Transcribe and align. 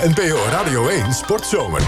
De 0.00 0.08
NPO 0.08 0.38
Radio 0.50 0.88
1 0.88 1.12
Sportzomer. 1.12 1.82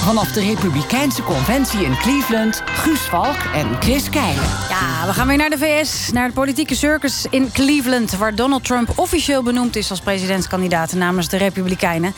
Vanaf 0.00 0.32
de 0.32 0.40
Republikeinse 0.40 1.22
Conventie 1.22 1.84
in 1.84 1.96
Cleveland, 1.96 2.62
Guus 2.64 3.00
Valk 3.00 3.36
en 3.54 3.76
Chris 3.80 4.10
Keijnen. 4.10 4.42
Ja, 4.68 5.06
we 5.06 5.12
gaan 5.12 5.26
weer 5.26 5.36
naar 5.36 5.50
de 5.50 5.58
VS, 5.58 6.12
naar 6.12 6.24
het 6.24 6.34
politieke 6.34 6.74
circus 6.74 7.26
in 7.30 7.52
Cleveland... 7.52 8.16
waar 8.16 8.34
Donald 8.34 8.64
Trump 8.64 8.92
officieel 8.98 9.42
benoemd 9.42 9.76
is 9.76 9.90
als 9.90 10.00
presidentskandidaat 10.00 10.92
namens 10.92 11.28
de 11.28 11.36
Republikeinen. 11.36 12.14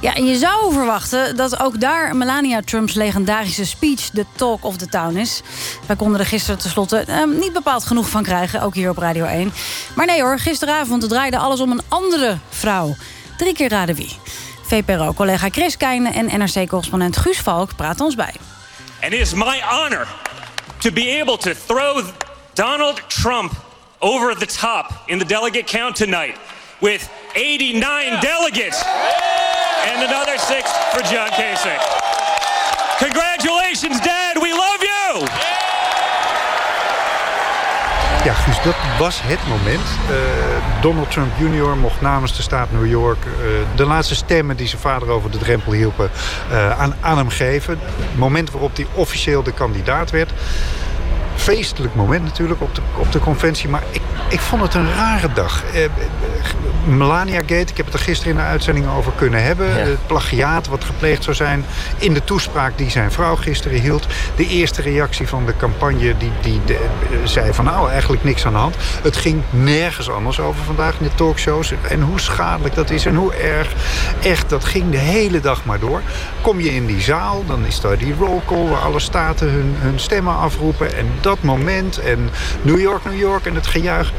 Ja, 0.00 0.14
en 0.14 0.26
je 0.26 0.36
zou 0.36 0.72
verwachten 0.72 1.36
dat 1.36 1.60
ook 1.60 1.80
daar 1.80 2.16
Melania 2.16 2.60
Trumps 2.60 2.94
legendarische 2.94 3.66
speech... 3.66 4.10
de 4.10 4.24
talk 4.36 4.64
of 4.64 4.76
the 4.76 4.86
town 4.86 5.16
is. 5.16 5.42
Wij 5.86 5.96
konden 5.96 6.20
er 6.20 6.26
gisteren 6.26 6.58
tenslotte 6.58 6.98
eh, 6.98 7.24
niet 7.40 7.52
bepaald 7.52 7.84
genoeg 7.84 8.08
van 8.08 8.22
krijgen, 8.22 8.62
ook 8.62 8.74
hier 8.74 8.90
op 8.90 8.98
Radio 8.98 9.24
1. 9.24 9.52
Maar 9.94 10.06
nee 10.06 10.22
hoor, 10.22 10.38
gisteravond 10.38 11.08
draaide 11.08 11.38
alles 11.38 11.60
om 11.60 11.70
een 11.70 11.82
andere 11.88 12.38
vrouw. 12.48 12.96
Drie 13.36 13.54
keer 13.54 13.68
raden 13.68 13.94
wie. 13.94 14.16
VPRO-collega 14.70 15.48
Chris 15.50 15.76
Keijnen 15.76 16.12
en 16.12 16.40
NRC-correspondent 16.40 17.16
Guus 17.16 17.38
Valk 17.38 17.76
praten 17.76 18.04
ons 18.04 18.14
bij. 18.14 18.34
And 19.02 19.12
it 19.12 19.20
is 19.20 19.34
my 19.34 19.62
honor 19.70 20.06
to 20.78 20.92
be 20.92 21.18
able 21.20 21.36
to 21.36 21.50
throw 21.66 22.04
Donald 22.54 23.02
Trump 23.06 23.52
over 23.98 24.38
the 24.38 24.46
top 24.46 25.02
in 25.06 25.18
the 25.18 25.24
delegate 25.24 25.64
count 25.64 25.96
tonight 25.96 26.36
with 26.78 27.08
89 27.32 28.20
delegates 28.20 28.82
and 29.86 30.02
another 30.02 30.38
six 30.38 30.70
for 30.92 31.02
John 31.02 31.28
Kasich. 31.30 31.80
Congratulations, 32.98 34.00
Dad. 34.00 34.29
Ja, 38.30 38.36
Guus, 38.36 38.62
dat 38.62 38.74
was 38.98 39.20
het 39.22 39.38
moment. 39.48 39.80
Uh, 40.10 40.16
Donald 40.82 41.10
Trump 41.10 41.32
Jr. 41.38 41.76
mocht 41.76 42.00
namens 42.00 42.36
de 42.36 42.42
staat 42.42 42.72
New 42.72 42.86
York... 42.86 43.24
Uh, 43.24 43.32
de 43.76 43.84
laatste 43.84 44.14
stemmen 44.14 44.56
die 44.56 44.68
zijn 44.68 44.80
vader 44.80 45.08
over 45.08 45.30
de 45.30 45.38
drempel 45.38 45.72
hielpen 45.72 46.10
uh, 46.50 46.80
aan, 46.80 46.94
aan 47.00 47.16
hem 47.16 47.28
geven. 47.28 47.78
Het 47.96 48.18
moment 48.18 48.50
waarop 48.50 48.76
hij 48.76 48.86
officieel 48.94 49.42
de 49.42 49.52
kandidaat 49.52 50.10
werd 50.10 50.32
feestelijk 51.34 51.94
moment 51.94 52.24
natuurlijk 52.24 52.60
op 52.60 52.74
de, 52.74 52.80
op 52.96 53.12
de 53.12 53.18
conventie. 53.18 53.68
Maar 53.68 53.82
ik, 53.90 54.02
ik 54.28 54.40
vond 54.40 54.62
het 54.62 54.74
een 54.74 54.94
rare 54.94 55.32
dag. 55.32 55.64
Eh, 55.74 55.84
Melania 56.84 57.38
Gate, 57.38 57.54
ik 57.54 57.76
heb 57.76 57.86
het 57.86 57.94
er 57.94 58.00
gisteren 58.00 58.32
in 58.32 58.38
de 58.38 58.44
uitzending 58.44 58.86
over 58.96 59.12
kunnen 59.16 59.42
hebben. 59.42 59.72
Het 59.72 60.06
plagiaat 60.06 60.66
wat 60.66 60.84
gepleegd 60.84 61.24
zou 61.24 61.36
zijn 61.36 61.64
in 61.98 62.14
de 62.14 62.24
toespraak 62.24 62.78
die 62.78 62.90
zijn 62.90 63.12
vrouw 63.12 63.36
gisteren 63.36 63.80
hield. 63.80 64.06
De 64.36 64.46
eerste 64.46 64.82
reactie 64.82 65.28
van 65.28 65.46
de 65.46 65.56
campagne 65.56 66.14
die, 66.18 66.32
die 66.40 66.60
de, 66.64 66.78
zei 67.24 67.52
van 67.52 67.64
nou 67.64 67.90
eigenlijk 67.90 68.24
niks 68.24 68.46
aan 68.46 68.52
de 68.52 68.58
hand. 68.58 68.76
Het 69.02 69.16
ging 69.16 69.42
nergens 69.50 70.10
anders 70.10 70.40
over 70.40 70.64
vandaag 70.64 70.98
in 70.98 71.06
de 71.06 71.14
talkshows. 71.14 71.72
En 71.88 72.00
hoe 72.00 72.20
schadelijk 72.20 72.74
dat 72.74 72.90
is 72.90 73.06
en 73.06 73.14
hoe 73.14 73.34
erg. 73.34 73.72
Echt, 74.22 74.48
dat 74.48 74.64
ging 74.64 74.90
de 74.90 74.98
hele 74.98 75.40
dag 75.40 75.64
maar 75.64 75.78
door. 75.78 76.02
Kom 76.40 76.60
je 76.60 76.74
in 76.74 76.86
die 76.86 77.00
zaal, 77.00 77.44
dan 77.46 77.66
is 77.66 77.80
daar 77.80 77.98
die 77.98 78.14
roll 78.18 78.40
call 78.46 78.68
waar 78.68 78.80
alle 78.80 79.00
staten 79.00 79.50
hun, 79.50 79.74
hun 79.78 80.00
stemmen 80.00 80.36
afroepen. 80.36 80.96
En 80.96 81.06
dat 81.20 81.29
moment 81.42 81.98
en 81.98 82.30
New 82.62 82.80
York, 82.80 83.04
New 83.04 83.18
York 83.18 83.46
en 83.46 83.54
het 83.54 83.66
gejuich. 83.66 84.12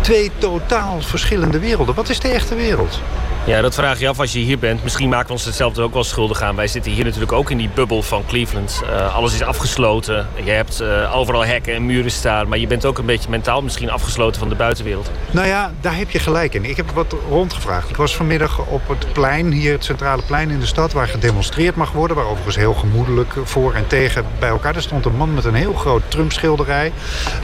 Twee 0.00 0.30
totaal 0.38 1.00
verschillende 1.00 1.58
werelden. 1.58 1.94
Wat 1.94 2.08
is 2.08 2.20
de 2.20 2.28
echte 2.28 2.54
wereld? 2.54 3.00
Ja, 3.46 3.60
dat 3.60 3.74
vraag 3.74 3.98
je 3.98 4.08
af 4.08 4.20
als 4.20 4.32
je 4.32 4.38
hier 4.38 4.58
bent. 4.58 4.82
Misschien 4.82 5.08
maken 5.08 5.26
we 5.26 5.32
ons 5.32 5.44
hetzelfde 5.44 5.82
ook 5.82 5.92
wel 5.92 6.04
schuldig 6.04 6.42
aan. 6.42 6.56
Wij 6.56 6.66
zitten 6.66 6.92
hier 6.92 7.04
natuurlijk 7.04 7.32
ook 7.32 7.50
in 7.50 7.56
die 7.56 7.70
bubbel 7.74 8.02
van 8.02 8.24
Cleveland. 8.26 8.82
Uh, 8.84 9.14
alles 9.14 9.34
is 9.34 9.42
afgesloten. 9.42 10.28
Je 10.44 10.50
hebt 10.50 10.80
uh, 10.80 11.16
overal 11.16 11.44
hekken 11.44 11.74
en 11.74 11.86
muren 11.86 12.10
staan. 12.10 12.48
Maar 12.48 12.58
je 12.58 12.66
bent 12.66 12.84
ook 12.84 12.98
een 12.98 13.06
beetje 13.06 13.30
mentaal 13.30 13.62
misschien 13.62 13.90
afgesloten 13.90 14.40
van 14.40 14.48
de 14.48 14.54
buitenwereld. 14.54 15.10
Nou 15.30 15.46
ja, 15.46 15.72
daar 15.80 15.96
heb 15.96 16.10
je 16.10 16.18
gelijk 16.18 16.54
in. 16.54 16.64
Ik 16.64 16.76
heb 16.76 16.90
wat 16.90 17.16
rondgevraagd. 17.28 17.90
Ik 17.90 17.96
was 17.96 18.16
vanmiddag 18.16 18.58
op 18.58 18.88
het 18.88 19.12
plein, 19.12 19.52
hier 19.52 19.72
het 19.72 19.84
centrale 19.84 20.22
plein 20.22 20.50
in 20.50 20.60
de 20.60 20.66
stad... 20.66 20.92
waar 20.92 21.08
gedemonstreerd 21.08 21.76
mag 21.76 21.92
worden. 21.92 22.16
Waar 22.16 22.26
overigens 22.26 22.56
heel 22.56 22.74
gemoedelijk 22.74 23.34
voor 23.44 23.74
en 23.74 23.86
tegen 23.86 24.24
bij 24.38 24.48
elkaar. 24.48 24.76
Er 24.76 24.82
stond 24.82 25.04
een 25.04 25.16
man 25.16 25.34
met 25.34 25.44
een 25.44 25.54
heel 25.54 25.74
groot 25.74 26.02
Trump-schilderij. 26.08 26.92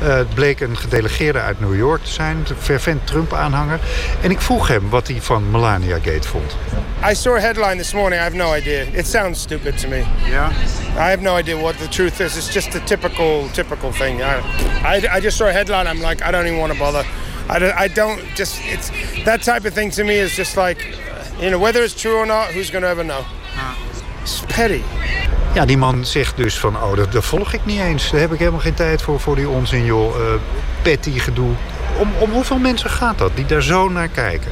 Uh, 0.02 0.08
het 0.14 0.34
bleek 0.34 0.60
een 0.60 0.76
gedelegeerde 0.76 1.40
uit 1.40 1.60
New 1.60 1.76
York 1.76 2.04
te 2.04 2.10
zijn. 2.10 2.36
Een 2.36 2.56
fervent 2.58 3.06
Trump-aanhanger. 3.06 3.78
En 4.20 4.30
ik 4.30 4.40
vroeg 4.40 4.68
hem 4.68 4.88
wat 4.88 5.08
hij 5.08 5.20
van 5.20 5.50
Melania 5.50 5.88
Gate 5.98 6.24
vond. 6.24 6.56
I 7.02 7.14
saw 7.14 7.36
a 7.36 7.40
headline 7.40 7.78
this 7.78 7.94
morning. 7.94 8.18
I 8.18 8.22
have 8.22 8.34
no 8.34 8.50
idea. 8.52 8.84
It 8.92 9.06
sounds 9.06 9.38
stupid 9.40 9.78
to 9.78 9.88
me. 9.88 9.98
Yeah. 10.28 10.52
I 10.96 11.10
have 11.10 11.22
no 11.22 11.34
idea 11.34 11.56
what 11.56 11.78
the 11.78 11.88
truth 11.88 12.20
is. 12.20 12.36
It's 12.36 12.52
just 12.52 12.74
a 12.74 12.80
typical, 12.80 13.48
typical 13.48 13.92
thing. 13.92 14.22
I, 14.22 14.40
I, 14.84 15.16
I 15.16 15.20
just 15.20 15.36
saw 15.36 15.46
a 15.46 15.52
headline. 15.52 15.86
I'm 15.86 16.00
like, 16.00 16.22
I 16.22 16.30
don't 16.30 16.46
even 16.46 16.58
want 16.58 16.72
to 16.72 16.78
bother. 16.78 17.04
I 17.48 17.58
don't, 17.58 17.74
I 17.74 17.88
don't 17.88 18.20
just. 18.36 18.60
It's 18.64 18.90
that 19.24 19.42
type 19.42 19.64
of 19.64 19.74
thing 19.74 19.90
to 19.92 20.04
me 20.04 20.14
is 20.14 20.36
just 20.36 20.56
like, 20.56 20.84
you 21.40 21.50
know, 21.50 21.58
whether 21.58 21.82
it's 21.82 21.94
true 21.94 22.16
or 22.16 22.26
not, 22.26 22.48
who's 22.52 22.70
going 22.70 22.82
to 22.82 22.88
ever 22.88 23.04
know? 23.04 23.24
It's 24.22 24.42
petty. 24.46 24.82
Ja, 25.54 25.64
die 25.66 25.76
man 25.76 26.04
zegt 26.04 26.36
dus 26.36 26.58
van, 26.58 26.76
oh, 26.76 26.96
dat, 26.96 27.12
dat, 27.12 27.24
volg 27.24 27.52
ik 27.52 27.66
niet 27.66 27.80
eens. 27.80 28.10
Daar 28.10 28.20
heb 28.20 28.32
ik 28.32 28.38
helemaal 28.38 28.60
geen 28.60 28.74
tijd 28.74 29.02
voor, 29.02 29.20
voor 29.20 29.36
die 29.36 29.48
onzin, 29.48 29.84
joh. 29.84 30.16
Uh, 30.16 30.24
petty 30.82 31.18
gedoe. 31.18 31.50
Om, 31.98 32.12
om 32.18 32.30
hoeveel 32.30 32.58
mensen 32.58 32.90
gaat 32.90 33.18
dat, 33.18 33.30
die 33.34 33.46
daar 33.46 33.62
zo 33.62 33.88
naar 33.88 34.08
kijken? 34.08 34.50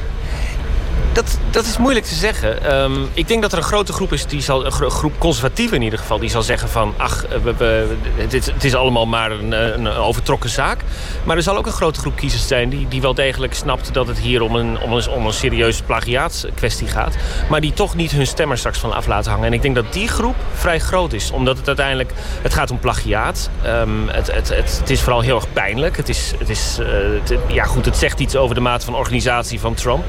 Dat, 1.19 1.39
dat 1.49 1.65
is 1.65 1.77
moeilijk 1.77 2.05
te 2.05 2.15
zeggen. 2.15 2.81
Um, 2.81 3.09
ik 3.13 3.27
denk 3.27 3.41
dat 3.41 3.51
er 3.51 3.57
een 3.57 3.63
grote 3.63 3.93
groep 3.93 4.13
is, 4.13 4.25
die 4.25 4.41
zal, 4.41 4.65
een 4.65 4.91
groep 4.91 5.13
conservatieven 5.17 5.77
in 5.77 5.83
ieder 5.83 5.99
geval... 5.99 6.19
die 6.19 6.29
zal 6.29 6.41
zeggen 6.41 6.69
van, 6.69 6.93
ach, 6.97 7.25
we, 7.43 7.53
we, 7.55 7.95
het, 8.15 8.31
het, 8.31 8.63
is 8.63 8.75
allemaal 8.75 9.05
maar 9.05 9.31
een, 9.31 9.51
een, 9.51 9.87
overtrokken 9.87 10.49
zaak. 10.49 10.79
Maar 11.23 11.37
er 11.37 11.43
zal 11.43 11.57
ook 11.57 11.65
een 11.65 11.71
grote 11.71 11.99
groep 11.99 12.15
kiezers 12.15 12.47
zijn... 12.47 12.69
die, 12.69 12.87
die 12.87 13.01
wel 13.01 13.13
degelijk 13.13 13.53
snapt 13.53 13.93
dat 13.93 14.07
het 14.07 14.19
hier 14.19 14.41
om 14.41 14.55
een, 14.55 14.81
om 14.81 14.93
een, 14.93 15.09
om 15.09 15.25
een 15.25 15.33
serieuze 15.33 15.83
plagiaatskwestie 15.83 16.87
gaat. 16.87 17.15
Maar 17.49 17.61
die 17.61 17.73
toch 17.73 17.95
niet 17.95 18.11
hun 18.11 18.27
stemmer 18.27 18.57
straks 18.57 18.79
van 18.79 18.93
af 18.93 19.07
laten 19.07 19.31
hangen. 19.31 19.47
En 19.47 19.53
ik 19.53 19.61
denk 19.61 19.75
dat 19.75 19.93
die 19.93 20.07
groep 20.07 20.35
vrij 20.53 20.79
groot 20.79 21.13
is. 21.13 21.31
Omdat 21.31 21.57
het 21.57 21.67
uiteindelijk, 21.67 22.11
het 22.41 22.53
gaat 22.53 22.71
om 22.71 22.79
plagiaat. 22.79 23.49
Um, 23.65 24.07
het, 24.07 24.31
het, 24.31 24.49
het, 24.49 24.89
is 24.89 25.01
vooral 25.01 25.21
heel 25.21 25.35
erg 25.35 25.53
pijnlijk. 25.53 25.97
Het 25.97 26.09
is, 26.09 26.33
het 26.37 26.49
is, 26.49 26.77
het, 26.81 27.33
ja 27.47 27.63
goed, 27.63 27.85
het 27.85 27.97
zegt 27.97 28.19
iets 28.19 28.35
over 28.35 28.55
de 28.55 28.61
mate 28.61 28.85
van 28.85 28.95
organisatie 28.95 29.59
van 29.59 29.73
Trump. 29.73 30.03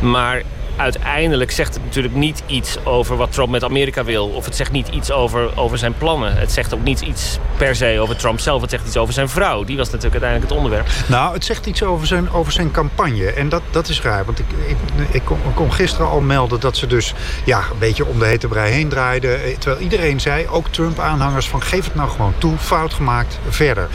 Maar 0.00 0.42
uiteindelijk 0.78 1.50
zegt 1.50 1.74
het 1.74 1.84
natuurlijk 1.84 2.14
niet 2.14 2.42
iets 2.46 2.84
over 2.84 3.16
wat 3.16 3.32
Trump 3.32 3.50
met 3.50 3.64
Amerika 3.64 4.04
wil. 4.04 4.26
Of 4.26 4.44
het 4.44 4.56
zegt 4.56 4.72
niet 4.72 4.88
iets 4.88 5.10
over, 5.10 5.56
over 5.56 5.78
zijn 5.78 5.94
plannen. 5.98 6.36
Het 6.36 6.52
zegt 6.52 6.74
ook 6.74 6.82
niet 6.82 7.00
iets 7.00 7.38
per 7.56 7.76
se 7.76 7.98
over 8.00 8.16
Trump 8.16 8.40
zelf. 8.40 8.60
Het 8.60 8.70
zegt 8.70 8.86
iets 8.86 8.96
over 8.96 9.14
zijn 9.14 9.28
vrouw. 9.28 9.64
Die 9.64 9.76
was 9.76 9.90
natuurlijk 9.90 10.22
uiteindelijk 10.22 10.50
het 10.50 10.58
onderwerp. 10.58 10.88
Nou, 11.06 11.34
het 11.34 11.44
zegt 11.44 11.66
iets 11.66 11.82
over 11.82 12.06
zijn, 12.06 12.30
over 12.32 12.52
zijn 12.52 12.70
campagne. 12.70 13.32
En 13.32 13.48
dat, 13.48 13.62
dat 13.70 13.88
is 13.88 14.02
raar. 14.02 14.24
Want 14.24 14.38
ik, 14.38 14.46
ik, 14.66 14.76
ik, 15.10 15.22
kon, 15.54 15.72
gisteren 15.72 16.08
al 16.08 16.20
melden 16.20 16.60
dat 16.60 16.76
ze 16.76 16.86
dus 16.86 17.14
ja, 17.44 17.58
een 17.58 17.78
beetje 17.78 18.06
om 18.06 18.18
de 18.18 18.26
hete 18.26 18.48
brei 18.48 18.72
heen 18.72 18.88
draaiden. 18.88 19.42
Eh, 19.44 19.56
terwijl 19.56 19.82
iedereen 19.82 20.20
zei, 20.20 20.48
ook 20.48 20.68
Trump-aanhangers, 20.68 21.48
van 21.48 21.62
geef 21.62 21.84
het 21.84 21.94
nou 21.94 22.10
gewoon 22.10 22.34
toe. 22.38 22.58
Fout 22.58 22.94
gemaakt, 22.94 23.38
verder. 23.48 23.88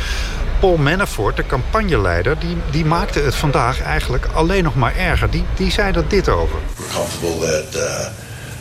Paul 0.63 0.77
Manafort, 0.77 1.35
de 1.35 1.45
campagneleider, 1.45 2.39
die, 2.39 2.57
die 2.71 2.85
maakte 2.85 3.19
het 3.19 3.35
vandaag 3.35 3.81
eigenlijk 3.81 4.25
alleen 4.33 4.63
nog 4.63 4.75
maar 4.75 4.97
erger. 4.97 5.29
Die, 5.29 5.43
die 5.55 5.71
zei 5.71 5.93
er 5.93 6.07
dit 6.07 6.29
over. 6.29 6.59
We're 6.77 6.93
comfortable 6.93 7.39
that, 7.39 7.75
uh, 7.75 8.07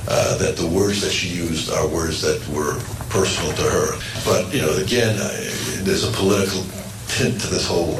uh, 0.09 0.37
that 0.39 0.57
the 0.57 0.69
words 0.69 1.01
that 1.01 1.11
she 1.12 1.43
used 1.43 1.71
are 1.73 1.89
words 1.89 2.21
that 2.21 2.41
were 2.53 2.77
personal 3.09 3.53
to 3.55 3.62
her. 3.62 3.95
But, 4.25 4.53
you 4.53 4.61
know, 4.62 4.83
again, 4.83 5.17
there's 5.85 6.05
a 6.05 6.11
political 6.11 6.61
tint 7.07 7.41
to 7.41 7.49
this 7.49 7.67
whole 7.67 7.97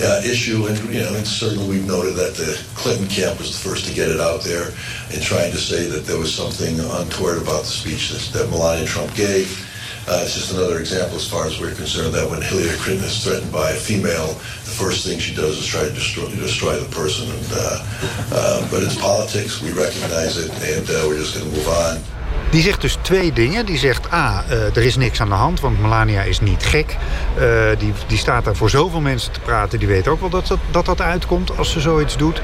uh, 0.00 0.30
issue. 0.32 0.66
And, 0.68 0.78
you 0.94 1.02
know, 1.02 1.14
and 1.14 1.26
certainly 1.26 1.68
we've 1.68 1.86
noted 1.86 2.14
that 2.14 2.34
the 2.34 2.56
Clinton 2.74 3.08
camp 3.08 3.38
was 3.38 3.52
the 3.52 3.68
first 3.68 3.84
to 3.84 3.92
get 3.94 4.08
it 4.08 4.20
out 4.20 4.40
there 4.40 4.72
in 5.10 5.20
trying 5.20 5.52
to 5.52 5.58
say 5.58 5.90
that 5.90 6.06
there 6.06 6.18
was 6.18 6.34
something 6.34 6.80
untoward 6.80 7.42
about 7.42 7.64
the 7.64 7.74
speech 7.80 8.12
that, 8.12 8.22
that 8.32 8.48
Melania 8.48 8.86
Trump 8.86 9.14
gave. 9.14 9.68
Uh, 10.08 10.22
it's 10.22 10.34
just 10.34 10.52
another 10.52 10.78
example, 10.80 11.16
as 11.16 11.28
far 11.28 11.46
as 11.46 11.60
we're 11.60 11.74
concerned, 11.74 12.12
that 12.14 12.28
when 12.28 12.42
Hillary 12.42 12.76
Clinton 12.82 13.06
is 13.06 13.22
threatened 13.22 13.52
by 13.52 13.70
a 13.70 13.80
female, 13.88 14.34
the 14.64 14.74
first 14.82 15.06
thing 15.06 15.20
she 15.20 15.34
does 15.34 15.58
is 15.58 15.66
try 15.66 15.84
to 15.84 15.94
destroy, 15.94 16.28
destroy 16.36 16.76
the 16.78 16.90
person. 16.94 17.30
And, 17.30 17.48
uh, 17.52 17.84
uh, 18.32 18.70
but 18.70 18.82
it's 18.82 18.96
politics. 18.96 19.60
We 19.62 19.70
recognize 19.72 20.36
it, 20.44 20.50
and 20.74 20.90
uh, 20.90 21.06
we're 21.06 21.18
just 21.18 21.34
going 21.34 21.48
to 21.48 21.56
move 21.56 21.68
on. 21.68 22.02
Die 22.50 22.62
zegt 22.62 22.80
dus 22.80 22.98
twee 23.00 23.32
dingen. 23.32 23.66
Die 23.66 23.78
zegt, 23.78 24.12
A, 24.12 24.44
uh, 24.50 24.76
er 24.76 24.82
is 24.82 24.96
niks 24.96 25.20
aan 25.20 25.28
de 25.28 25.34
hand, 25.34 25.60
want 25.60 25.80
Melania 25.80 26.22
is 26.22 26.40
niet 26.40 26.64
gek. 26.64 26.96
Uh, 27.38 27.42
die, 27.78 27.92
die 28.06 28.18
staat 28.18 28.44
daar 28.44 28.56
voor 28.56 28.70
zoveel 28.70 29.00
mensen 29.00 29.32
te 29.32 29.40
praten. 29.40 29.78
Die 29.78 29.88
weet 29.88 30.08
ook 30.08 30.20
wel 30.20 30.28
dat 30.28 30.46
dat, 30.46 30.58
dat 30.70 30.86
dat 30.86 31.00
uitkomt 31.00 31.58
als 31.58 31.70
ze 31.70 31.80
zoiets 31.80 32.16
doet. 32.16 32.40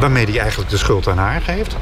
Waarmee 0.00 0.24
hij 0.24 0.38
eigenlijk 0.38 0.70
de 0.70 0.76
schuld 0.76 1.08
aan 1.08 1.18
haar 1.18 1.40
geeft. 1.40 1.76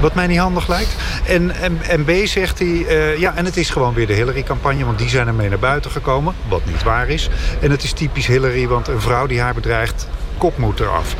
Wat 0.00 0.14
mij 0.14 0.26
niet 0.26 0.38
handig 0.38 0.68
lijkt. 0.68 0.96
En, 1.26 1.50
en, 1.50 1.78
en 1.82 2.04
B 2.04 2.10
zegt 2.24 2.58
hij, 2.58 2.68
uh, 2.68 3.18
ja, 3.18 3.36
en 3.36 3.44
het 3.44 3.56
is 3.56 3.70
gewoon 3.70 3.94
weer 3.94 4.06
de 4.06 4.12
Hillary-campagne... 4.12 4.84
want 4.84 4.98
die 4.98 5.08
zijn 5.08 5.26
ermee 5.26 5.48
naar 5.48 5.58
buiten 5.58 5.90
gekomen, 5.90 6.34
wat 6.48 6.64
niet 6.64 6.82
waar 6.82 7.08
is. 7.08 7.28
En 7.60 7.70
het 7.70 7.82
is 7.82 7.92
typisch 7.92 8.26
Hillary, 8.26 8.68
want 8.68 8.88
een 8.88 9.00
vrouw 9.00 9.26
die 9.26 9.40
haar 9.40 9.54
bedreigt, 9.54 10.08
kop 10.38 10.58
moet 10.58 10.80
eraf. 10.80 11.14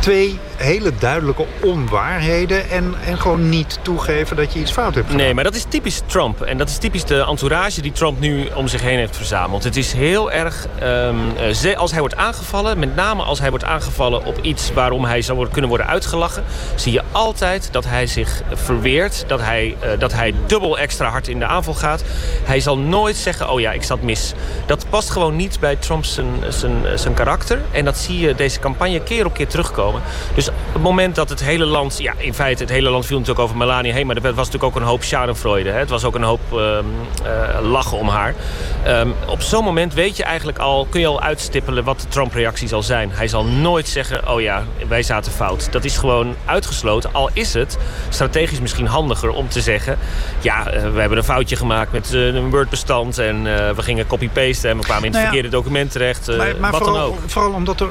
Twee 0.00 0.38
hele 0.56 0.92
duidelijke 0.98 1.46
onwaarheden... 1.62 2.70
en, 2.70 2.94
en 3.04 3.18
gewoon 3.18 3.48
niet 3.48 3.78
toegeven 3.82 4.36
dat 4.36 4.52
je 4.52 4.60
iets 4.60 4.72
fout 4.72 4.94
hebt 4.94 5.06
gedaan. 5.06 5.24
Nee, 5.24 5.34
maar 5.34 5.44
dat 5.44 5.54
is 5.54 5.64
typisch 5.68 6.00
Trump. 6.06 6.40
En 6.40 6.58
dat 6.58 6.68
is 6.68 6.76
typisch 6.76 7.04
de 7.04 7.24
entourage 7.28 7.82
die 7.82 7.92
Trump 7.92 8.20
nu 8.20 8.48
om 8.54 8.68
zich 8.68 8.82
heen 8.82 8.98
heeft 8.98 9.16
verzameld. 9.16 9.64
Het 9.64 9.76
is 9.76 9.92
heel 9.92 10.32
erg... 10.32 10.66
Um, 10.82 11.18
als 11.76 11.90
hij 11.90 12.00
wordt 12.00 12.16
aangevallen, 12.16 12.78
met 12.78 12.96
name 12.96 13.22
als 13.22 13.38
hij 13.38 13.50
wordt 13.50 13.64
aangevallen 13.64 14.24
op 14.24 14.38
iets... 14.42 14.72
waarom 14.72 15.04
hij 15.04 15.22
zou 15.22 15.48
kunnen 15.48 15.68
worden 15.68 15.86
uitgelachen... 15.86 16.44
zie 16.74 16.92
je 16.92 17.02
altijd 17.12 17.68
dat 17.72 17.84
hij 17.84 18.06
zich 18.06 18.42
verweert. 18.52 19.24
Dat 19.26 19.40
hij, 19.40 19.76
uh, 19.84 19.90
dat 19.98 20.12
hij 20.12 20.34
dubbel 20.46 20.78
extra 20.78 21.08
hard 21.08 21.28
in 21.28 21.38
de 21.38 21.46
aanval 21.46 21.74
gaat. 21.74 22.04
Hij 22.44 22.60
zal 22.60 22.78
nooit 22.78 23.16
zeggen, 23.16 23.50
oh 23.50 23.60
ja, 23.60 23.72
ik 23.72 23.82
zat 23.82 24.02
mis. 24.02 24.32
Dat 24.66 24.86
past 24.90 25.10
gewoon 25.10 25.36
niet 25.36 25.60
bij 25.60 25.76
Trump 25.76 26.04
zijn, 26.04 26.26
zijn 26.94 27.14
karakter. 27.14 27.60
En 27.70 27.84
dat 27.84 27.98
zie 27.98 28.18
je 28.18 28.34
deze 28.34 28.58
campagne 28.58 29.02
keer 29.02 29.26
op 29.26 29.34
keer 29.34 29.48
terugkomen. 29.48 29.89
Dus 30.34 30.48
op 30.48 30.54
het 30.72 30.82
moment 30.82 31.14
dat 31.14 31.28
het 31.28 31.40
hele 31.40 31.64
land... 31.64 31.98
Ja, 31.98 32.12
in 32.16 32.34
feite, 32.34 32.62
het 32.62 32.72
hele 32.72 32.90
land 32.90 33.06
viel 33.06 33.18
natuurlijk 33.18 33.44
over 33.44 33.56
Melania 33.56 33.92
heen... 33.92 34.06
maar 34.06 34.16
er 34.16 34.22
was 34.22 34.34
natuurlijk 34.34 34.64
ook 34.64 34.76
een 34.76 34.88
hoop 34.88 35.02
schadenfreude. 35.02 35.70
Hè? 35.70 35.78
Het 35.78 35.90
was 35.90 36.04
ook 36.04 36.14
een 36.14 36.22
hoop 36.22 36.40
uh, 36.52 36.58
uh, 36.58 37.70
lachen 37.70 37.98
om 37.98 38.08
haar. 38.08 38.34
Um, 38.86 39.14
op 39.26 39.42
zo'n 39.42 39.64
moment 39.64 39.94
weet 39.94 40.16
je 40.16 40.24
eigenlijk 40.24 40.58
al... 40.58 40.86
kun 40.90 41.00
je 41.00 41.06
al 41.06 41.20
uitstippelen 41.20 41.84
wat 41.84 42.00
de 42.00 42.08
Trump-reactie 42.08 42.68
zal 42.68 42.82
zijn. 42.82 43.10
Hij 43.12 43.28
zal 43.28 43.44
nooit 43.44 43.88
zeggen, 43.88 44.28
oh 44.28 44.40
ja, 44.40 44.64
wij 44.88 45.02
zaten 45.02 45.32
fout. 45.32 45.72
Dat 45.72 45.84
is 45.84 45.98
gewoon 45.98 46.34
uitgesloten. 46.44 47.10
Al 47.12 47.30
is 47.32 47.54
het 47.54 47.78
strategisch 48.08 48.60
misschien 48.60 48.86
handiger 48.86 49.30
om 49.30 49.48
te 49.48 49.60
zeggen... 49.60 49.98
ja, 50.40 50.74
uh, 50.74 50.92
we 50.92 51.00
hebben 51.00 51.18
een 51.18 51.24
foutje 51.24 51.56
gemaakt 51.56 51.92
met 51.92 52.12
een 52.12 52.50
Word-bestand... 52.50 53.18
en 53.18 53.42
we 53.74 53.82
gingen 53.82 54.06
copy-pasten 54.06 54.70
en 54.70 54.76
we 54.76 54.82
kwamen 54.82 55.04
in 55.04 55.12
het 55.12 55.22
nou 55.22 55.24
ja, 55.24 55.30
verkeerde 55.30 55.56
document 55.56 55.92
terecht. 55.92 56.26
maar, 56.36 56.54
maar 56.60 56.70
wat 56.70 56.80
vooral, 56.80 57.00
dan 57.00 57.06
ook. 57.06 57.18
vooral 57.26 57.52
omdat 57.52 57.80
er 57.80 57.88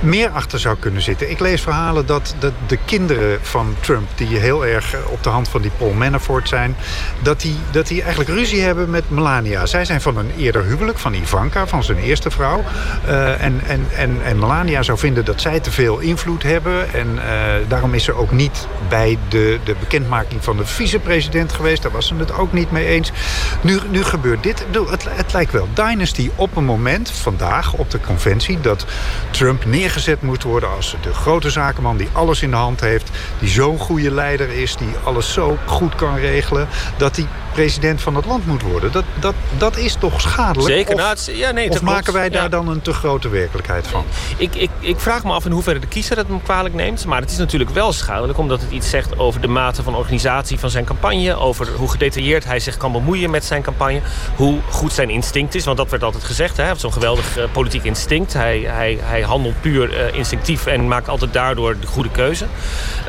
meer 0.00 0.28
achter 0.28 0.58
zou 0.58 0.76
zitten. 1.00 1.30
Ik 1.30 1.40
lees 1.40 1.62
verhalen 1.62 2.06
dat 2.06 2.34
de, 2.38 2.52
de 2.66 2.78
kinderen 2.84 3.38
van 3.42 3.76
Trump... 3.80 4.08
die 4.14 4.38
heel 4.38 4.66
erg 4.66 4.96
op 5.06 5.22
de 5.22 5.28
hand 5.28 5.48
van 5.48 5.62
die 5.62 5.70
Paul 5.78 5.92
Manafort 5.92 6.48
zijn... 6.48 6.76
dat 7.22 7.40
die, 7.40 7.56
dat 7.70 7.86
die 7.86 8.00
eigenlijk 8.00 8.30
ruzie 8.30 8.60
hebben 8.60 8.90
met 8.90 9.10
Melania. 9.10 9.66
Zij 9.66 9.84
zijn 9.84 10.00
van 10.00 10.16
een 10.16 10.30
eerder 10.36 10.64
huwelijk, 10.64 10.98
van 10.98 11.14
Ivanka, 11.14 11.66
van 11.66 11.84
zijn 11.84 11.98
eerste 11.98 12.30
vrouw. 12.30 12.64
Uh, 13.06 13.42
en, 13.42 13.60
en, 13.66 13.86
en, 13.96 14.18
en 14.24 14.38
Melania 14.38 14.82
zou 14.82 14.98
vinden 14.98 15.24
dat 15.24 15.40
zij 15.40 15.60
te 15.60 15.70
veel 15.70 15.98
invloed 15.98 16.42
hebben. 16.42 16.92
En 16.92 17.08
uh, 17.14 17.22
daarom 17.68 17.94
is 17.94 18.04
ze 18.04 18.12
ook 18.12 18.32
niet 18.32 18.66
bij 18.88 19.18
de, 19.28 19.58
de 19.64 19.74
bekendmaking 19.80 20.44
van 20.44 20.56
de 20.56 20.66
vicepresident 20.66 21.52
geweest. 21.52 21.82
Daar 21.82 21.92
was 21.92 22.06
ze 22.06 22.14
het 22.14 22.32
ook 22.32 22.52
niet 22.52 22.70
mee 22.70 22.86
eens. 22.86 23.12
Nu, 23.60 23.78
nu 23.90 24.04
gebeurt 24.04 24.42
dit. 24.42 24.64
Het, 24.90 25.04
het 25.08 25.32
lijkt 25.32 25.52
wel 25.52 25.68
Dynasty 25.74 26.30
op 26.34 26.56
een 26.56 26.64
moment, 26.64 27.10
vandaag 27.10 27.72
op 27.72 27.90
de 27.90 28.00
conventie... 28.00 28.60
dat 28.60 28.86
Trump 29.30 29.64
neergezet 29.64 30.22
moet 30.22 30.42
worden 30.42 30.70
als 30.70 30.87
de 31.00 31.14
grote 31.14 31.50
zakenman 31.50 31.96
die 31.96 32.08
alles 32.12 32.42
in 32.42 32.50
de 32.50 32.56
hand 32.56 32.80
heeft... 32.80 33.10
die 33.38 33.48
zo'n 33.48 33.78
goede 33.78 34.10
leider 34.10 34.48
is, 34.48 34.76
die 34.76 34.94
alles 35.04 35.32
zo 35.32 35.58
goed 35.66 35.94
kan 35.94 36.14
regelen... 36.16 36.68
dat 36.96 37.16
hij 37.16 37.26
president 37.58 38.00
van 38.00 38.14
het 38.14 38.24
land 38.24 38.46
moet 38.46 38.62
worden. 38.62 38.92
Dat, 38.92 39.04
dat, 39.20 39.34
dat 39.58 39.76
is 39.76 39.94
toch 39.94 40.20
schadelijk? 40.20 40.74
Zeker. 40.74 40.94
Of, 40.94 41.00
nou, 41.00 41.10
het, 41.10 41.30
ja, 41.32 41.50
nee, 41.50 41.70
of 41.70 41.82
maken 41.82 42.12
wij 42.12 42.28
daar 42.28 42.42
ja. 42.42 42.48
dan 42.48 42.68
een 42.68 42.82
te 42.82 42.92
grote 42.92 43.28
werkelijkheid 43.28 43.86
van? 43.86 44.04
Ik, 44.36 44.54
ik, 44.54 44.70
ik 44.80 44.98
vraag 44.98 45.24
me 45.24 45.32
af 45.32 45.44
in 45.44 45.50
hoeverre 45.50 45.78
de 45.78 45.86
kiezer 45.86 46.16
het 46.16 46.28
hem 46.28 46.42
kwalijk 46.42 46.74
neemt. 46.74 47.04
Maar 47.06 47.20
het 47.20 47.30
is 47.30 47.36
natuurlijk 47.36 47.70
wel 47.70 47.92
schadelijk 47.92 48.38
omdat 48.38 48.60
het 48.60 48.70
iets 48.70 48.90
zegt 48.90 49.18
over 49.18 49.40
de 49.40 49.48
mate 49.48 49.82
van 49.82 49.94
organisatie 49.94 50.58
van 50.58 50.70
zijn 50.70 50.84
campagne. 50.84 51.34
Over 51.34 51.68
hoe 51.76 51.88
gedetailleerd 51.88 52.44
hij 52.44 52.60
zich 52.60 52.76
kan 52.76 52.92
bemoeien 52.92 53.30
met 53.30 53.44
zijn 53.44 53.62
campagne. 53.62 54.00
Hoe 54.36 54.58
goed 54.70 54.92
zijn 54.92 55.10
instinct 55.10 55.54
is. 55.54 55.64
Want 55.64 55.76
dat 55.76 55.90
werd 55.90 56.02
altijd 56.02 56.24
gezegd. 56.24 56.56
Hij 56.56 56.66
heeft 56.66 56.80
zo'n 56.80 56.92
geweldig 56.92 57.38
uh, 57.38 57.44
politiek 57.52 57.84
instinct. 57.84 58.32
Hij, 58.32 58.60
hij, 58.60 58.98
hij 59.02 59.20
handelt 59.20 59.60
puur 59.60 59.90
uh, 59.92 60.14
instinctief 60.14 60.66
en 60.66 60.88
maakt 60.88 61.08
altijd 61.08 61.32
daardoor 61.32 61.76
de 61.80 61.86
goede 61.86 62.10
keuze. 62.10 62.46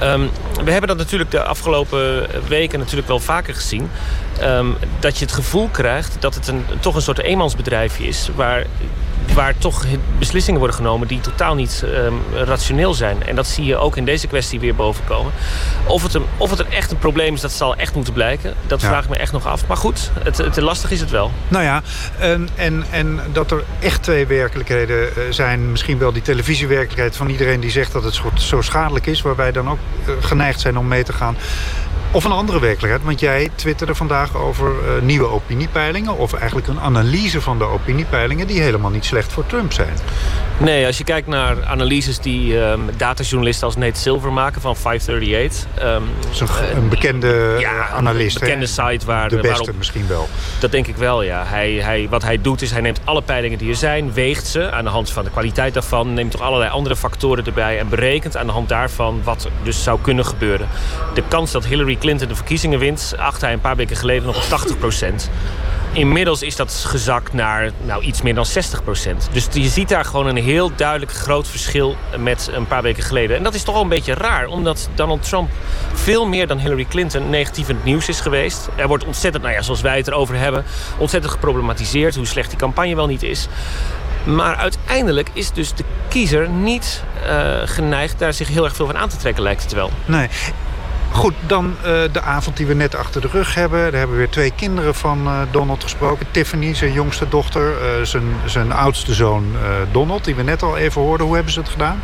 Um, 0.03 0.29
we 0.63 0.71
hebben 0.71 0.89
dat 0.89 0.97
natuurlijk 0.97 1.31
de 1.31 1.43
afgelopen 1.43 2.27
weken 2.47 2.79
natuurlijk 2.79 3.07
wel 3.07 3.19
vaker 3.19 3.55
gezien. 3.55 3.89
Um, 4.43 4.75
dat 4.99 5.17
je 5.17 5.25
het 5.25 5.33
gevoel 5.33 5.69
krijgt 5.71 6.15
dat 6.19 6.35
het 6.35 6.47
een, 6.47 6.65
toch 6.79 6.95
een 6.95 7.01
soort 7.01 7.19
eenmansbedrijfje 7.19 8.07
is... 8.07 8.29
waar, 8.35 8.65
waar 9.33 9.57
toch 9.57 9.85
beslissingen 10.19 10.59
worden 10.59 10.77
genomen 10.77 11.07
die 11.07 11.21
totaal 11.21 11.55
niet 11.55 11.83
um, 11.85 12.21
rationeel 12.33 12.93
zijn. 12.93 13.23
En 13.23 13.35
dat 13.35 13.47
zie 13.47 13.65
je 13.65 13.77
ook 13.77 13.97
in 13.97 14.05
deze 14.05 14.27
kwestie 14.27 14.59
weer 14.59 14.75
bovenkomen. 14.75 15.31
Of 15.85 16.03
het, 16.03 16.13
een, 16.13 16.25
of 16.37 16.49
het 16.49 16.59
een 16.59 16.71
echt 16.71 16.91
een 16.91 16.97
probleem 16.97 17.33
is, 17.33 17.41
dat 17.41 17.51
zal 17.51 17.75
echt 17.75 17.95
moeten 17.95 18.13
blijken. 18.13 18.53
Dat 18.67 18.81
ja. 18.81 18.87
vraag 18.87 19.03
ik 19.03 19.09
me 19.09 19.17
echt 19.17 19.31
nog 19.31 19.47
af. 19.47 19.67
Maar 19.67 19.77
goed, 19.77 20.11
het, 20.23 20.37
het, 20.37 20.57
lastig 20.57 20.91
is 20.91 20.99
het 20.99 21.09
wel. 21.09 21.31
Nou 21.47 21.63
ja, 21.63 21.81
en, 22.17 22.49
en, 22.55 22.85
en 22.91 23.19
dat 23.31 23.51
er 23.51 23.63
echt 23.79 24.03
twee 24.03 24.25
werkelijkheden 24.25 25.09
zijn... 25.33 25.71
misschien 25.71 25.97
wel 25.97 26.11
die 26.11 26.21
televisiewerkelijkheid 26.21 27.15
van 27.15 27.29
iedereen 27.29 27.59
die 27.59 27.71
zegt 27.71 27.91
dat 27.91 28.03
het 28.03 28.21
zo 28.33 28.61
schadelijk 28.61 29.05
is... 29.05 29.21
waar 29.21 29.35
wij 29.35 29.51
dan 29.51 29.69
ook 29.69 29.79
geneigd 30.19 30.59
zijn 30.59 30.77
om 30.77 30.87
mee 30.87 31.03
te 31.03 31.13
gaan... 31.13 31.37
Of 32.11 32.23
een 32.23 32.31
andere 32.31 32.59
werkelijkheid, 32.59 33.03
want 33.03 33.19
jij 33.19 33.49
twitterde 33.55 33.95
vandaag 33.95 34.35
over 34.35 34.71
uh, 34.71 35.01
nieuwe 35.01 35.27
opiniepeilingen... 35.27 36.17
of 36.17 36.33
eigenlijk 36.33 36.67
een 36.67 36.79
analyse 36.79 37.41
van 37.41 37.57
de 37.57 37.63
opiniepeilingen... 37.63 38.47
die 38.47 38.61
helemaal 38.61 38.89
niet 38.89 39.05
slecht 39.05 39.31
voor 39.31 39.45
Trump 39.45 39.73
zijn. 39.73 39.93
Nee, 40.57 40.85
als 40.85 40.97
je 40.97 41.03
kijkt 41.03 41.27
naar 41.27 41.65
analyses 41.65 42.19
die 42.19 42.57
um, 42.57 42.89
datajournalisten 42.97 43.65
als 43.65 43.75
Nate 43.75 43.99
Silver 43.99 44.31
maken 44.31 44.61
van 44.61 44.75
538... 44.75 45.65
Um, 45.83 46.03
dat 46.19 46.31
is 46.31 46.39
een, 46.39 46.77
een 46.77 46.89
bekende 46.89 47.55
ja, 47.59 47.87
analist. 47.89 48.35
Een 48.35 48.41
bekende 48.41 48.65
site 48.65 49.05
waar... 49.05 49.29
De 49.29 49.35
beste 49.35 49.49
waarop, 49.49 49.77
misschien 49.77 50.07
wel. 50.07 50.27
Dat 50.59 50.71
denk 50.71 50.87
ik 50.87 50.95
wel, 50.95 51.21
ja. 51.21 51.43
Hij, 51.45 51.71
hij, 51.71 52.07
wat 52.09 52.23
hij 52.23 52.41
doet 52.41 52.61
is, 52.61 52.71
hij 52.71 52.81
neemt 52.81 52.99
alle 53.03 53.21
peilingen 53.21 53.57
die 53.57 53.69
er 53.69 53.75
zijn... 53.75 54.13
weegt 54.13 54.47
ze 54.47 54.71
aan 54.71 54.83
de 54.83 54.89
hand 54.89 55.11
van 55.11 55.23
de 55.23 55.29
kwaliteit 55.29 55.73
daarvan... 55.73 56.13
neemt 56.13 56.31
toch 56.31 56.41
allerlei 56.41 56.71
andere 56.71 56.95
factoren 56.95 57.45
erbij... 57.45 57.79
en 57.79 57.89
berekent 57.89 58.37
aan 58.37 58.45
de 58.45 58.51
hand 58.51 58.69
daarvan 58.69 59.21
wat 59.23 59.47
dus 59.63 59.83
zou 59.83 59.99
kunnen 60.01 60.25
gebeuren. 60.25 60.67
De 61.13 61.23
kans 61.27 61.51
dat 61.51 61.65
Hillary 61.65 61.97
Clinton 61.99 62.27
de 62.27 62.35
verkiezingen 62.35 62.79
wint... 62.79 63.13
acht 63.17 63.41
hij 63.41 63.53
een 63.53 63.61
paar 63.61 63.75
weken 63.75 63.95
geleden 63.95 64.25
nog 64.25 64.35
op 64.35 64.49
80 64.49 64.77
procent. 64.77 65.29
Inmiddels 65.91 66.41
is 66.41 66.55
dat 66.55 66.83
gezakt 66.87 67.33
naar 67.33 67.71
nou, 67.81 68.03
iets 68.03 68.21
meer 68.21 68.35
dan 68.35 68.45
60 68.45 68.83
procent. 68.83 69.29
Dus 69.31 69.47
je 69.51 69.67
ziet 69.67 69.89
daar 69.89 70.05
gewoon 70.05 70.27
een 70.27 70.43
heel 70.43 70.71
duidelijk 70.75 71.11
groot 71.11 71.47
verschil 71.47 71.95
met 72.17 72.49
een 72.53 72.67
paar 72.67 72.81
weken 72.81 73.03
geleden. 73.03 73.37
En 73.37 73.43
dat 73.43 73.53
is 73.53 73.63
toch 73.63 73.73
wel 73.73 73.83
een 73.83 73.89
beetje 73.89 74.13
raar, 74.13 74.47
omdat 74.47 74.89
Donald 74.95 75.23
Trump 75.23 75.49
veel 75.93 76.27
meer 76.27 76.47
dan 76.47 76.57
Hillary 76.57 76.85
Clinton 76.89 77.29
negatief 77.29 77.69
in 77.69 77.75
het 77.75 77.83
nieuws 77.83 78.09
is 78.09 78.19
geweest. 78.19 78.69
Er 78.75 78.87
wordt 78.87 79.05
ontzettend, 79.05 79.43
nou 79.43 79.55
ja, 79.55 79.61
zoals 79.61 79.81
wij 79.81 79.97
het 79.97 80.07
erover 80.07 80.35
hebben, 80.35 80.65
ontzettend 80.97 81.33
geproblematiseerd 81.33 82.15
hoe 82.15 82.25
slecht 82.25 82.49
die 82.49 82.59
campagne 82.59 82.95
wel 82.95 83.07
niet 83.07 83.23
is. 83.23 83.47
Maar 84.23 84.55
uiteindelijk 84.55 85.29
is 85.33 85.51
dus 85.51 85.73
de 85.73 85.83
kiezer 86.07 86.49
niet 86.49 87.03
uh, 87.25 87.61
geneigd 87.65 88.19
daar 88.19 88.33
zich 88.33 88.47
heel 88.47 88.63
erg 88.63 88.75
veel 88.75 88.85
van 88.85 88.97
aan 88.97 89.09
te 89.09 89.17
trekken, 89.17 89.43
lijkt 89.43 89.63
het 89.63 89.73
wel. 89.73 89.91
Nee. 90.05 90.29
Goed, 91.11 91.33
dan 91.47 91.75
uh, 91.77 91.83
de 92.11 92.21
avond 92.21 92.57
die 92.57 92.65
we 92.65 92.73
net 92.73 92.95
achter 92.95 93.21
de 93.21 93.27
rug 93.31 93.55
hebben. 93.55 93.79
Daar 93.79 93.91
hebben 93.99 94.11
we 94.11 94.21
weer 94.21 94.29
twee 94.29 94.51
kinderen 94.55 94.95
van 94.95 95.27
uh, 95.27 95.39
Donald 95.51 95.83
gesproken. 95.83 96.25
Tiffany, 96.31 96.73
zijn 96.73 96.93
jongste 96.93 97.29
dochter, 97.29 97.71
uh, 97.71 98.05
zijn, 98.05 98.23
zijn 98.45 98.71
oudste 98.71 99.13
zoon 99.13 99.55
Donald... 99.91 100.25
die 100.25 100.35
we 100.35 100.43
net 100.43 100.63
al 100.63 100.77
even 100.77 101.01
hoorden. 101.01 101.25
Hoe 101.25 101.35
hebben 101.35 101.53
ze 101.53 101.59
het 101.59 101.69
gedaan? 101.69 102.01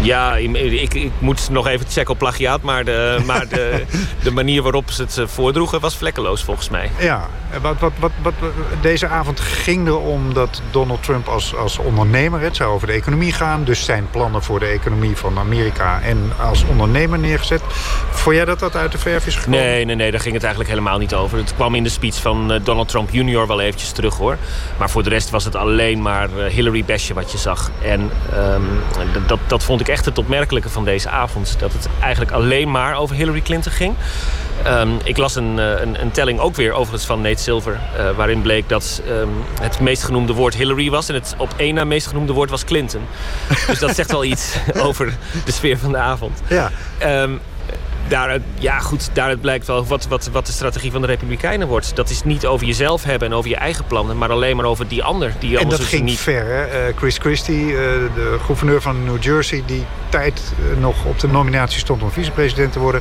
Ja, 0.00 0.36
ik, 0.36 0.94
ik 0.94 1.10
moet 1.18 1.50
nog 1.50 1.66
even 1.66 1.86
checken 1.88 2.12
op 2.12 2.18
plagiaat... 2.18 2.62
maar, 2.62 2.84
de, 2.84 3.22
maar 3.26 3.48
de, 3.48 3.84
de 4.22 4.30
manier 4.30 4.62
waarop 4.62 4.90
ze 4.90 5.02
het 5.02 5.20
voordroegen 5.30 5.80
was 5.80 5.96
vlekkeloos 5.96 6.42
volgens 6.42 6.68
mij. 6.68 6.90
Ja, 6.98 7.26
wat, 7.62 7.78
wat, 7.78 7.92
wat, 7.98 8.10
wat, 8.22 8.34
deze 8.80 9.06
avond 9.06 9.40
ging 9.40 9.86
er 9.86 9.98
om 9.98 10.34
dat 10.34 10.62
Donald 10.70 11.02
Trump 11.02 11.28
als, 11.28 11.56
als 11.56 11.78
ondernemer... 11.78 12.40
het 12.40 12.56
zou 12.56 12.72
over 12.72 12.86
de 12.86 12.92
economie 12.92 13.32
gaan... 13.32 13.64
dus 13.64 13.84
zijn 13.84 14.06
plannen 14.10 14.42
voor 14.42 14.58
de 14.58 14.66
economie 14.66 15.16
van 15.16 15.38
Amerika... 15.38 16.00
en 16.00 16.32
als 16.40 16.64
ondernemer 16.64 17.18
neergezet. 17.18 17.62
Vond 18.12 18.36
jij 18.36 18.44
dat 18.44 18.58
dat 18.58 18.76
uit 18.76 18.92
de 18.92 18.98
verf 18.98 19.26
is 19.26 19.36
gekomen? 19.36 19.60
Nee, 19.60 19.84
nee, 19.84 19.96
nee, 19.96 20.10
daar 20.10 20.20
ging 20.20 20.34
het 20.34 20.42
eigenlijk 20.42 20.74
helemaal 20.74 20.98
niet 20.98 21.14
over. 21.14 21.38
Het 21.38 21.54
kwam 21.54 21.74
in 21.74 21.82
de 21.82 21.88
speech 21.88 22.14
van 22.14 22.60
Donald 22.62 22.88
Trump 22.88 23.10
junior 23.10 23.46
wel 23.46 23.60
eventjes 23.60 23.92
terug, 23.92 24.16
hoor. 24.16 24.36
Maar 24.78 24.90
voor 24.90 25.02
de 25.02 25.08
rest 25.08 25.30
was 25.30 25.44
het 25.44 25.56
alleen 25.56 26.02
maar 26.02 26.28
Hillary 26.48 26.84
Besje 26.84 27.14
wat 27.14 27.32
je 27.32 27.38
zag. 27.38 27.70
En 27.82 28.10
um, 28.34 28.68
dat, 29.26 29.38
dat 29.46 29.62
vond 29.62 29.80
ik 29.80 29.88
echt 29.88 30.04
het 30.04 30.18
opmerkelijke 30.18 30.68
van 30.68 30.84
deze 30.84 31.08
avond. 31.08 31.56
Dat 31.58 31.72
het 31.72 31.88
eigenlijk 32.00 32.32
alleen 32.32 32.70
maar 32.70 32.96
over 32.96 33.16
Hillary 33.16 33.40
Clinton 33.40 33.72
ging. 33.72 33.94
Um, 34.66 34.98
ik 35.04 35.16
las 35.16 35.34
een, 35.34 35.56
een, 35.56 36.02
een, 36.02 36.10
telling 36.10 36.38
ook 36.38 36.56
weer 36.56 36.72
overigens 36.72 37.04
van 37.04 37.20
Nate 37.20 37.42
Silver... 37.42 37.80
Uh, 37.98 38.10
waarin 38.10 38.42
bleek 38.42 38.68
dat 38.68 39.02
um, 39.08 39.30
het 39.60 39.80
meest 39.80 40.02
genoemde 40.02 40.32
woord 40.32 40.54
Hillary 40.54 40.90
was... 40.90 41.08
en 41.08 41.14
het 41.14 41.34
op 41.38 41.54
één 41.56 41.74
na 41.74 41.84
meest 41.84 42.06
genoemde 42.06 42.32
woord 42.32 42.50
was 42.50 42.64
Clinton. 42.64 43.02
dus 43.66 43.78
dat 43.78 43.94
zegt 43.94 44.10
wel 44.10 44.24
iets 44.32 44.56
over 44.78 45.16
de 45.44 45.52
sfeer 45.52 45.78
van 45.78 45.92
de 45.92 45.98
avond. 45.98 46.40
Ja. 46.48 46.70
Um, 47.02 47.40
daaruit, 48.12 48.42
ja 48.58 48.78
goed, 48.78 49.10
daaruit 49.12 49.40
blijkt 49.40 49.66
wel 49.66 49.86
wat, 49.86 50.06
wat, 50.06 50.28
wat 50.32 50.46
de 50.46 50.52
strategie 50.52 50.90
van 50.90 51.00
de 51.00 51.06
Republikeinen 51.06 51.68
wordt. 51.68 51.96
Dat 51.96 52.10
is 52.10 52.24
niet 52.24 52.46
over 52.46 52.66
jezelf 52.66 53.04
hebben 53.04 53.28
en 53.28 53.34
over 53.34 53.50
je 53.50 53.56
eigen 53.56 53.84
plannen... 53.84 54.18
maar 54.18 54.30
alleen 54.30 54.56
maar 54.56 54.64
over 54.64 54.88
die 54.88 55.02
ander. 55.02 55.34
Die 55.38 55.58
en 55.58 55.68
dat 55.68 55.80
ging 55.80 56.02
niet... 56.02 56.18
ver, 56.18 56.46
hè? 56.46 56.88
Uh, 56.88 56.96
Chris 56.96 57.18
Christie, 57.18 57.66
uh, 57.66 57.72
de 58.14 58.36
gouverneur 58.44 58.80
van 58.82 59.04
New 59.04 59.22
Jersey... 59.22 59.62
die 59.66 59.84
tijd 60.08 60.52
uh, 60.72 60.80
nog 60.80 61.04
op 61.04 61.18
de 61.18 61.28
nominatie 61.28 61.78
stond 61.78 62.02
om 62.02 62.10
vicepresident 62.10 62.72
te 62.72 62.78
worden... 62.78 63.00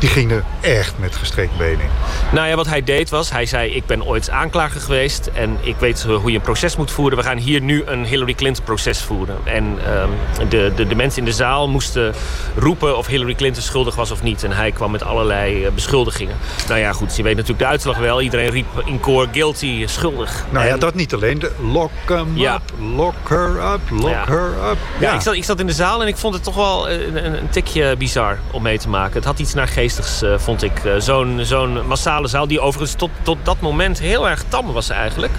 die 0.00 0.08
ging 0.08 0.30
er 0.30 0.44
echt 0.60 0.94
met 0.98 1.16
gestrekt 1.16 1.56
benen 1.58 1.80
in. 1.80 1.90
Nou 2.32 2.48
ja, 2.48 2.54
wat 2.56 2.66
hij 2.66 2.84
deed 2.84 3.10
was, 3.10 3.30
hij 3.30 3.46
zei... 3.46 3.70
ik 3.70 3.86
ben 3.86 4.04
ooit 4.04 4.30
aanklager 4.30 4.80
geweest 4.80 5.26
en 5.32 5.58
ik 5.60 5.76
weet 5.78 6.02
hoe 6.02 6.30
je 6.30 6.36
een 6.36 6.42
proces 6.42 6.76
moet 6.76 6.90
voeren. 6.90 7.18
We 7.18 7.24
gaan 7.24 7.36
hier 7.38 7.60
nu 7.60 7.82
een 7.86 8.04
Hillary 8.04 8.34
Clinton-proces 8.34 9.02
voeren. 9.02 9.36
En 9.44 9.64
um, 9.64 10.48
de, 10.48 10.72
de, 10.76 10.86
de 10.86 10.94
mensen 10.94 11.18
in 11.18 11.24
de 11.24 11.32
zaal 11.32 11.68
moesten 11.68 12.14
roepen 12.56 12.96
of 12.96 13.06
Hillary 13.06 13.34
Clinton 13.34 13.62
schuldig 13.62 13.94
was 13.94 14.10
of 14.10 14.22
niet. 14.22 14.44
En 14.44 14.52
hij 14.52 14.72
kwam 14.72 14.90
met 14.90 15.02
allerlei 15.02 15.64
uh, 15.64 15.70
beschuldigingen. 15.70 16.36
Nou 16.68 16.80
ja, 16.80 16.92
goed, 16.92 17.16
je 17.16 17.22
weet 17.22 17.34
natuurlijk 17.34 17.62
de 17.62 17.66
uitslag 17.66 17.98
wel. 17.98 18.20
Iedereen 18.20 18.50
riep 18.50 18.66
in 18.84 19.00
koor 19.00 19.26
guilty, 19.32 19.86
schuldig. 19.86 20.44
Nou 20.50 20.66
ja, 20.66 20.76
dat 20.76 20.94
niet 20.94 21.14
alleen. 21.14 21.38
De 21.38 21.50
lock 21.72 21.90
hem 22.06 22.36
Ja. 22.36 22.54
up, 22.54 22.62
lock 22.96 23.14
her 23.28 23.72
up, 23.72 23.80
lock 23.90 24.10
Ja. 24.10 24.24
her 24.26 24.70
up. 24.70 24.78
Ja, 25.00 25.14
ik, 25.14 25.20
zat, 25.20 25.34
ik 25.34 25.44
zat 25.44 25.60
in 25.60 25.66
de 25.66 25.72
zaal 25.72 26.02
en 26.02 26.08
ik 26.08 26.16
vond 26.16 26.34
het 26.34 26.44
toch 26.44 26.54
wel 26.54 26.88
eh, 26.88 27.06
een, 27.06 27.24
een, 27.26 27.38
een 27.38 27.50
tikje 27.50 27.96
bizar 27.96 28.38
om 28.50 28.62
mee 28.62 28.78
te 28.78 28.88
maken. 28.88 29.14
Het 29.14 29.24
had 29.24 29.38
iets 29.38 29.54
eh 29.98 30.38
vond 30.38 30.62
ik. 30.62 30.84
Eh, 30.84 30.92
Zo'n 30.98 31.40
zo'n 31.42 31.86
massale 31.86 32.28
zaal 32.28 32.46
die 32.46 32.60
overigens 32.60 32.96
tot, 32.98 33.10
tot 33.22 33.38
dat 33.42 33.60
moment 33.60 33.98
heel 33.98 34.28
erg 34.28 34.44
tam 34.48 34.72
was 34.72 34.88
eigenlijk. 34.90 35.32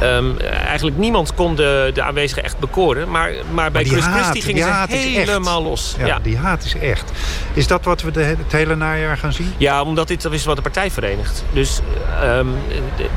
Ehm, 0.00 0.38
eigenlijk 0.66 0.96
niemand 0.96 1.34
kon 1.34 1.54
de, 1.54 1.90
de 1.94 2.02
aanwezigen 2.02 2.44
echt 2.44 2.58
bekoren. 2.58 3.10
Maar, 3.10 3.32
maar 3.52 3.70
bij 3.70 3.82
die 3.82 3.92
Chris 3.92 4.04
Christie 4.04 4.42
gingen 4.42 4.86
die 4.88 5.00
ze 5.00 5.18
helemaal 5.18 5.62
los. 5.62 5.94
Ja, 5.98 6.06
Ja. 6.06 6.18
die 6.22 6.36
haat 6.36 6.64
is 6.64 6.74
echt. 6.76 7.12
Is 7.54 7.66
dat 7.66 7.84
wat 7.84 8.02
we 8.02 8.10
de, 8.10 8.22
het 8.22 8.52
hele 8.52 8.76
najaar 8.76 9.16
gaan 9.16 9.32
zien? 9.32 9.52
Ja, 9.56 9.82
omdat 9.82 10.08
dit 10.08 10.24
is 10.24 10.44
wat 10.44 10.56
de 10.56 10.62
partij 10.62 10.90
verenigt. 10.90 11.44
Dus 11.52 11.80
ehm, 12.22 12.46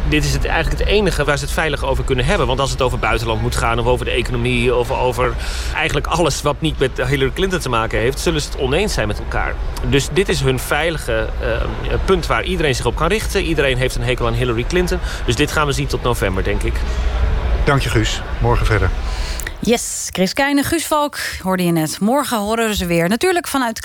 dit 0.10 0.24
is 0.24 0.34
het, 0.34 0.46
eigenlijk 0.46 0.80
het 0.80 0.90
enige 0.90 1.24
waar 1.24 1.38
ze 1.38 1.44
het 1.44 1.54
veilig 1.54 1.84
over 1.86 2.04
kunnen 2.04 2.26
hebben. 2.26 2.48
Want 2.48 2.60
als 2.60 2.72
het 2.72 2.82
over 2.82 3.00
buitenland 3.00 3.42
moet 3.42 3.56
gaan, 3.56 3.80
of 3.80 3.86
over 3.86 4.06
de 4.06 4.12
economie... 4.12 4.76
of 4.76 4.92
over 4.92 5.34
eigenlijk 5.76 6.08
alles 6.08 6.42
wat 6.42 6.56
niet 6.62 6.80
met 6.80 6.92
Hillary 7.08 7.32
Clinton 7.34 7.60
te 7.60 7.70
maken 7.70 8.00
heeft... 8.00 8.20
zullen 8.20 8.42
ze 8.42 8.48
het 8.50 8.58
oneens 8.60 8.94
zijn 8.94 9.08
met 9.08 9.20
elkaar. 9.20 9.54
Dus 9.90 10.08
dit 10.14 10.30
is 10.30 10.42
hun 10.42 10.60
veilige 10.60 11.28
ehm, 11.42 11.98
punt 12.06 12.28
waar 12.28 12.44
iedereen 12.44 12.76
zich 12.76 12.86
op 12.86 12.96
kan 12.96 13.08
richten. 13.08 13.44
Iedereen 13.44 13.78
heeft 13.78 13.96
een 13.96 14.04
hekel 14.04 14.28
aan 14.28 14.34
Hillary 14.34 14.64
Clinton. 14.64 15.00
Dus 15.26 15.36
dit 15.36 15.52
gaan 15.52 15.66
we 15.66 15.72
zien 15.72 15.88
tot 15.88 16.04
november, 16.04 16.44
denk 16.44 16.63
ik. 16.63 16.63
Dank 17.66 17.82
je, 17.82 17.90
Guus. 17.90 18.22
Morgen 18.42 18.66
verder. 18.66 18.90
Yes, 19.60 20.08
Chris 20.12 20.34
Keijne, 20.34 20.64
Guus 20.64 20.86
Valk, 20.86 21.18
hoorde 21.42 21.66
je 21.66 21.72
net. 21.72 22.00
Morgen 22.00 22.38
horen 22.38 22.68
we 22.68 22.76
ze 22.76 22.86
weer. 22.86 23.10
Natuurlijk 23.10 23.48
vanuit. 23.48 23.80